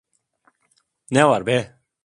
[1.11, 1.79] Ne var be?